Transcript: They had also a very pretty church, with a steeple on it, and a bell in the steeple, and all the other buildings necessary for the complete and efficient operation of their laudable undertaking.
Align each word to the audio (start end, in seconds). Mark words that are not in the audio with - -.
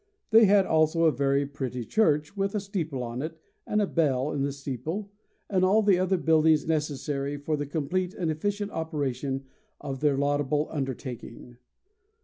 They 0.31 0.45
had 0.45 0.65
also 0.65 1.03
a 1.03 1.11
very 1.11 1.45
pretty 1.45 1.85
church, 1.85 2.35
with 2.35 2.55
a 2.55 2.59
steeple 2.59 3.03
on 3.03 3.21
it, 3.21 3.39
and 3.67 3.79
a 3.79 3.85
bell 3.85 4.31
in 4.31 4.41
the 4.41 4.51
steeple, 4.51 5.11
and 5.47 5.63
all 5.63 5.83
the 5.83 5.99
other 5.99 6.17
buildings 6.17 6.65
necessary 6.65 7.37
for 7.37 7.55
the 7.55 7.67
complete 7.67 8.15
and 8.15 8.31
efficient 8.31 8.71
operation 8.71 9.45
of 9.79 9.99
their 9.99 10.17
laudable 10.17 10.67
undertaking. 10.71 11.57